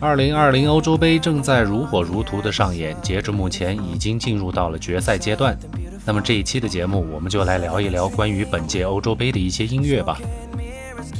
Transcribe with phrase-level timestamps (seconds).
[0.00, 5.56] 二零二零欧洲杯正在如火如荼的上演，截至目前已经进入到了决赛阶段。
[6.04, 10.18] 那么这一期的节目，我们就来聊一聊关于本届欧洲杯的一些音乐吧。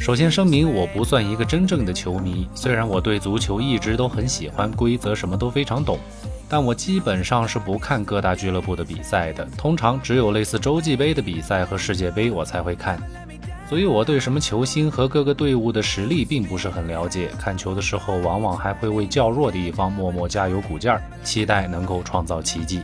[0.00, 5.96] 首先声明，我不算一个真正的球迷，虽然我对足球一直都很喜欢，规则什么都非常懂，
[6.48, 9.44] 但我基本上是不看各大俱乐部的比赛的。
[9.56, 13.00] 通常只有类似洲际杯的比赛和世界杯我才会看，
[13.70, 17.30] 所以我对什么球星和各个队伍的实力并不是很了解。
[17.38, 22.82] 看球的时候，往往还会为较弱的一方默默加油鼓劲儿，期待能够创造奇迹。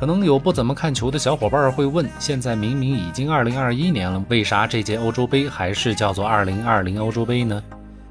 [0.00, 7.62] 可能有不怎么看球的小伙伴会问：现在明明已经二零二一年了，为啥这届欧洲杯还是叫做二零二零欧洲杯呢？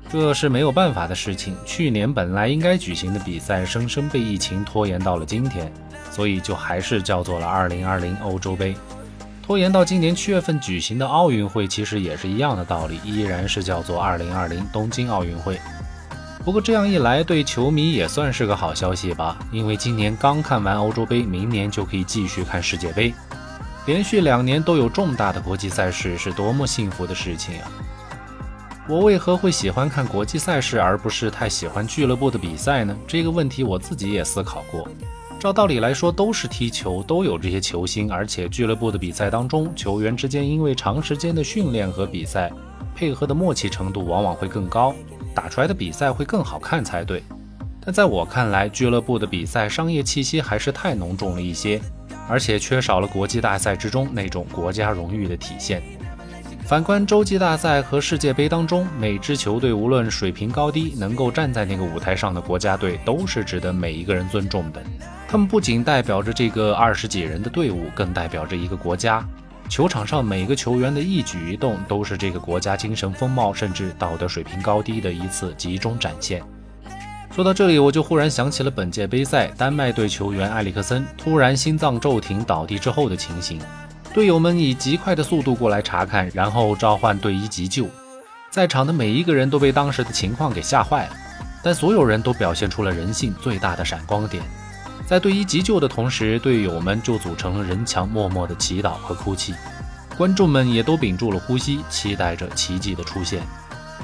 [0.09, 1.57] 这是没有办法的事情。
[1.65, 5.73] 去年本来应该举行的比赛，生生被疫情拖延到了今天，
[6.11, 8.75] 所以就还是叫做了二零二零欧洲杯。
[9.47, 15.57] 拖延到今年七月份举行的奥运会，其实也是一样的道理，依然是叫做二零二零东京奥运会。
[16.43, 23.13] 不过这样一来，对球迷也算是个好消息吧，因为今年刚看完欧洲杯，明年就可以继续看世界杯，
[23.85, 27.71] 连续两年都有重大的国际赛事，是多么幸福的事情啊！
[28.85, 32.93] 我为何会喜欢看国际赛事，而不是太喜欢俱乐部的比赛呢？
[33.07, 34.85] 这个问题我自己也思考过。
[35.39, 42.51] 照道理来说，都是踢球，都有这些球星，而且俱乐部的比赛当中，球员之间因为长时间的训练和比赛
[42.95, 44.95] 配合的默契程度往往会更高。
[45.35, 47.21] 打出来的比赛会更好看才对，
[47.79, 51.79] 但在我看来，俱乐部的比赛商业气息还是太浓重了一些，
[52.27, 55.83] 而且缺少了国际大赛之中那种国家荣誉的体现。
[56.65, 64.83] 反观洲际大赛和世界杯当中，每支球队无论水平高低，能够站在那个舞台上的国家队都是值得每一个人尊重的。
[65.29, 69.27] 他们不仅代表着这个二十几人的队伍，更代表着一个国家。
[69.67, 76.41] 球场上每个球员的一举一动都是这个国家精神风貌甚至道德水平高低的一次集中展现。
[77.35, 83.59] 说到这里，我就忽然想起了本届杯赛丹麦队球员埃里克森突然心脏骤停倒地之后的情形。
[84.13, 87.85] 队友们以极快的速度过来查看，然后召唤队医急救。
[88.49, 91.13] 在场的每一个人都被当时的情况给吓坏了，
[91.61, 94.41] 但所有人都表现出了人性最大的闪光点。
[95.07, 99.53] 在队医急救的同时，队友们就组成了人墙，默默的祈祷和哭泣。
[100.17, 103.41] 观众们也都屏住了呼吸，期待着奇迹的出现。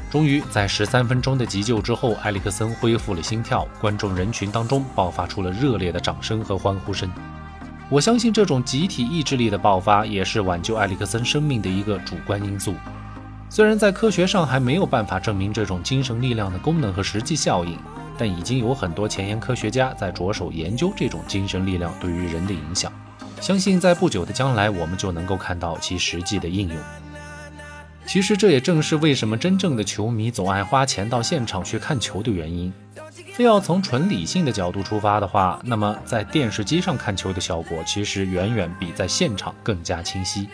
[0.09, 7.11] 终于，在十三分钟的急救之后，埃里克森恢复了心跳，观众人群当中爆发出了热烈的掌声和欢呼声。
[7.89, 12.75] 我相信这种集体意志力的爆发，也是挽救埃里克森生命的一个主观因素。
[13.49, 17.77] 虽然在科学上还没有办法证明这种精神力量的功能和实际效应。
[18.17, 22.91] 但已经有很多前沿科学家在着手研究这种精神力量对于人的影响，
[23.41, 26.77] 相信在不久的将来，我们就能够看到其实际的应用。
[28.05, 32.71] 其实这也正是为什么真正的球迷总爱花钱到现场去看球的原因。
[33.33, 40.47] 非要从纯理性的角度出发的话，那么在电视机上看球的效果其实远远比在现场更加清晰。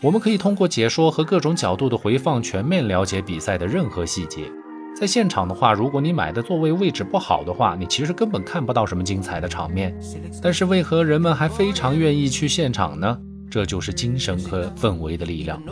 [0.00, 4.50] 我们可以通过解说和各种角度的回放，全面了解比赛的任何细节。
[4.98, 9.96] 在现场的话，如果你买的座位位置不好的话，你其实根本看不到什么精彩的场面。
[10.42, 13.16] 但是为何人们还非常愿意去现场呢？
[13.48, 15.62] 这就是精神和氛围的力量。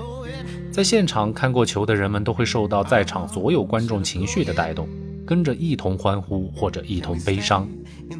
[0.70, 4.88] 在现场看过球的人们都会受到在场所有观众情绪的带动，
[5.26, 7.68] 跟着一同欢呼或者一同悲伤。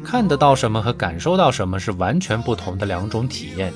[0.03, 3.71] 看得到什么和感受到什么是完全不同的两种体验。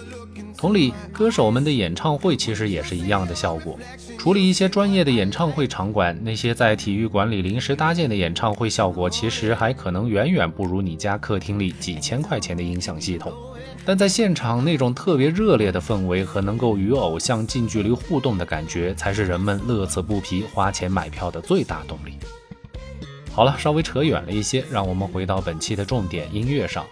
[0.57, 3.79] 同理，歌手们的演唱会其实也是一样的效果。
[4.17, 13.33] 处理一些专业的演唱会场馆，那些在体育馆里临时搭建的演唱会效果，其实还可能远远不如你家客厅里几千块钱的音响系统。
[13.83, 22.19] 但在现场那种特别热烈的氛围和能够与偶像近距离互动的感觉，才是人们乐此不疲花钱买票的最大动力。
[23.31, 26.85] 好了，稍微扯远了一些，让我们回到本期的重点音乐上。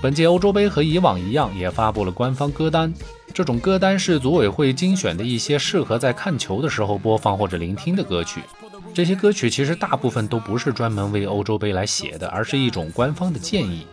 [0.00, 2.92] 本届欧洲杯和以往一样，也发布了官方歌单。
[3.34, 8.40] 这种歌单是组委会精选的一些适合在看球的时候播放或者聆听的歌曲。
[8.94, 13.86] 这些歌曲其实大部分都不是专门为欧洲杯来写的，而是一种官方的建议。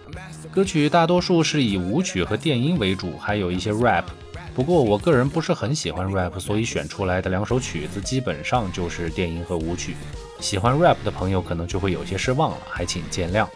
[0.52, 4.06] 歌曲大多数是以舞曲和电音为主，还有一些 rap。
[4.54, 9.96] 不过我个人不是很喜欢 rap，所以选出来的两首曲子基本上就是电音和舞曲。
[10.40, 13.48] 喜欢 rap 的朋友可能就会有些失望了，还请见谅。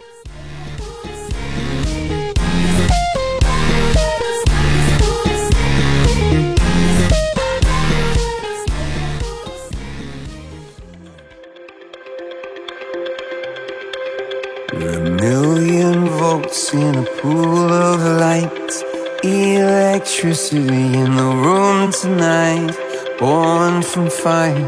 [19.99, 22.73] Electricity in the room tonight.
[23.19, 24.65] Born from fire,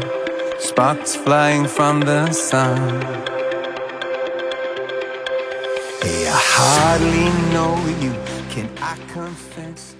[0.58, 3.00] sparks flying from the sun.
[6.02, 8.12] Hey, I hardly know you.
[8.50, 9.94] Can I confess?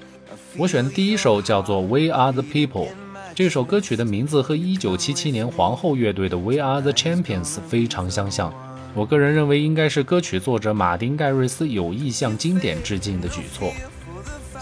[0.58, 2.88] 我选的第一首叫做《We Are the People》。
[3.34, 8.52] 这首歌曲的名字和1977年皇后乐队的《We Are the Champions》非常相像。
[8.92, 13.72] 我个人认为，应该是歌曲作者马丁·盖瑞斯有意向经典致敬的举措。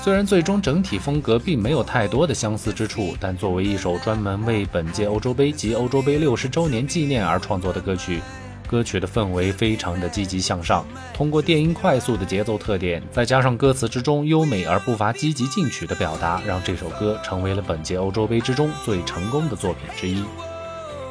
[0.02, 8.18] 虽然最终整体风格并没有太多的相似之处，但作为一首专门为本届欧洲杯及欧洲杯六十周年纪念而创作的歌曲，
[8.66, 10.86] 歌曲的氛围非常的积极向上。
[11.12, 20.24] 通过电音快速的节奏特点，再加上歌词之中优美而不乏积极进取的表达，让这首歌成为了本届欧洲杯之中最成功的作品之一。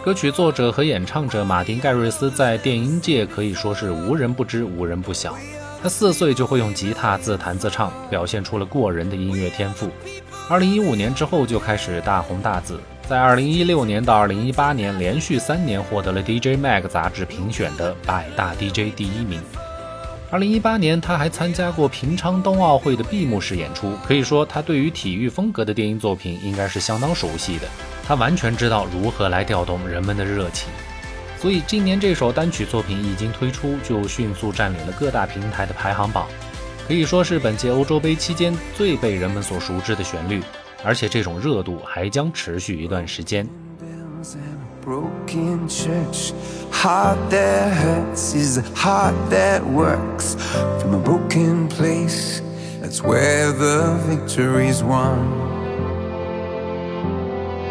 [0.04, 5.36] 歌曲作者和演唱者马丁·盖瑞斯在电音界可以说是无人不知、无人不晓。
[5.82, 9.90] 他四岁就会用吉他自弹自唱，表现出了过人的音乐天赋。
[10.50, 19.42] 二零一五年之后就开始大红大紫，在二零一六年到二零一八年连续三年获得了 DJ Mag 杂志评选的百大 DJ 第一名。
[20.32, 27.68] 二零一八年他还参加过平昌冬奥会的闭幕式演出，可以说他对于体育风格的电音作品应该是相当熟悉的。
[28.06, 30.68] 他完全知道如何来调动人们的热情，
[31.42, 36.28] 所以今年这首单曲作品一经推出，就迅速占领了各大平台的排行榜，
[36.86, 40.44] 可以说是本届欧洲杯期间最被人们所熟知的旋律，
[40.84, 43.48] 而且这种热度还将持续一段时间。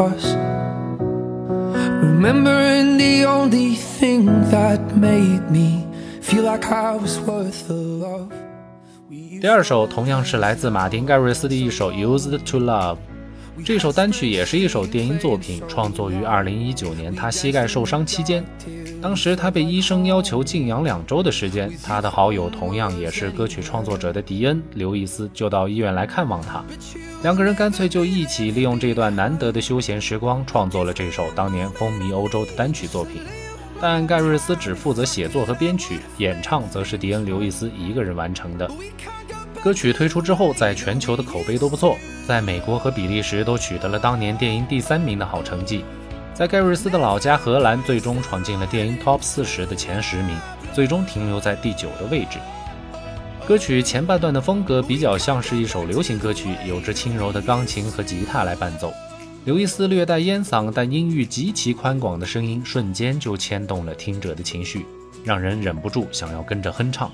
[0.00, 0.24] us.
[2.02, 5.86] Remembering the only thing that made me
[6.20, 8.32] feel like I was worth the love.
[9.40, 12.96] 第二首同样是来自马丁·盖瑞斯的一首《Used to Love》。
[13.65, 18.43] 这首单曲也是一首电音作品，创作于2019年他膝盖受伤期间。
[19.01, 26.63] 当时他被医生要求静养两周的时间，他的好友同样也是歌曲创作者的迪恩·刘易斯就到医院来看望他。
[27.23, 33.21] 两个人干脆就一起利用这段难得的休闲时光，创作了这首当年风靡欧洲的单曲作品。
[33.79, 38.69] 但盖瑞斯只负责写作和编曲，演唱则是迪恩·刘易斯一个人完成的。
[39.63, 41.97] 歌曲推出之后，在全球的口碑都不错，
[42.27, 45.83] 在美国和比利时都取得了当年电音第三名的好成绩。
[46.33, 50.37] 在盖瑞斯的老家荷兰，最终闯进了电音 Top 四十的前十名，
[50.73, 52.37] 最终停留在第九的位置。
[53.47, 58.93] 歌曲前半段的风格比较像是一首流行歌曲，有着轻柔的钢琴和吉他来伴奏。
[59.45, 64.85] 刘易斯略带烟嗓，但音域极其宽广的声音，瞬间就牵动了听者的情绪，
[65.23, 67.11] 让人忍不住想要跟着哼唱。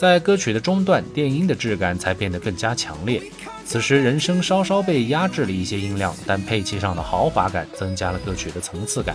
[0.00, 3.20] 在歌曲的中段，电音的质感才变得更加强烈。
[3.66, 9.14] 此时人声稍稍被压制了一些音量，但配器上的豪华感增加了歌曲的层次感。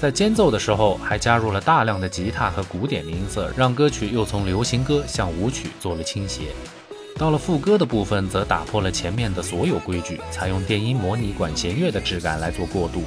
[0.00, 6.46] 在间奏的时候，还加入了大量的吉他和古典的音色，让歌曲又从流行歌向舞曲做了倾斜。
[7.16, 13.04] 到了副歌的部分，则打破了前面的所有规矩，采用电音模拟管弦乐的质感来做过渡，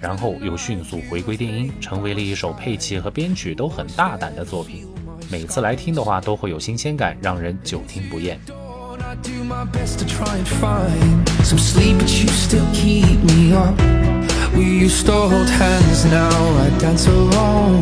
[0.00, 4.86] 然后又迅速回归电音，成为了一首配器和编曲都很大胆的作品。
[5.29, 8.39] 每次来听的话，都会有新鲜感，让人久听不厌。
[14.53, 16.29] We used to hold hands, now
[16.59, 17.79] I dance alone.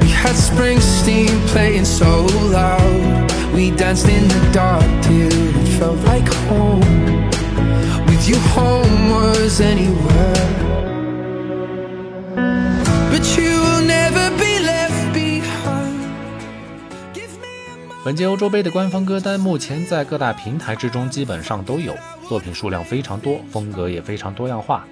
[0.00, 3.30] We had Springsteen playing so loud.
[3.54, 7.28] We danced in the dark till it felt like home.
[8.06, 10.67] With you, home was anywhere.
[18.01, 21.93] 本届欧洲杯的官方歌单目前在各大平台之中基本上都有，
[22.29, 24.85] 作品数量非常多，风格也非常多样化。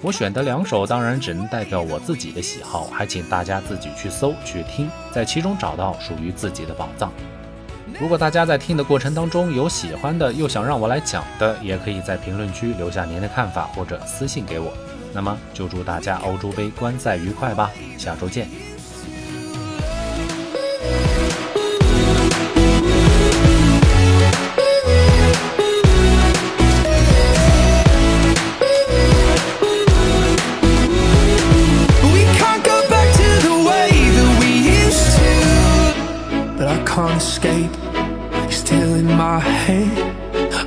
[0.00, 7.12] 我选的两首当然只能代表我自己的喜好，还请大家自己去搜去听，在其中找到属于自己的宝藏。
[8.00, 14.72] 如果大家在听的过程当中有喜欢的，又想让我来讲的，也可以在评论区留下您的看法或者私信给我。
[15.12, 18.48] 那么就祝大家欧洲杯观赛愉快吧，下周见。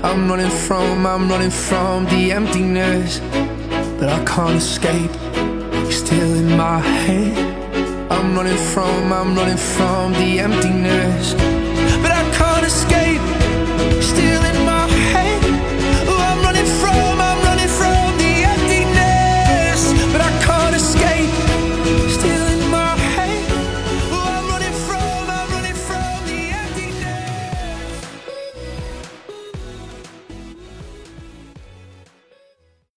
[0.09, 3.19] I'm running from, I'm running from the emptiness.
[3.99, 5.11] But I can't escape.
[5.73, 7.35] You're still in my head.
[8.09, 11.56] I'm running from, I'm running from the emptiness.